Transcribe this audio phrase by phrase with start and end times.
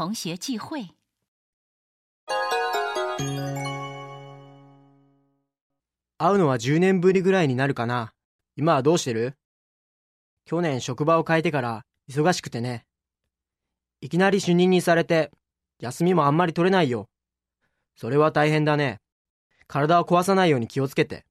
[0.00, 0.94] 同学聚会。
[6.16, 8.14] 会うのは10年ぶりぐらいになるかな。
[8.56, 9.34] 今はどうしてる
[10.46, 12.86] 去年職場を変えてから忙しくてね。
[14.00, 15.30] いきなり主任にされて、
[15.80, 17.10] 休みもあんまり取れないよ。
[17.94, 19.02] それは大変だね。
[19.66, 21.26] 体を壊さないように気をつけて。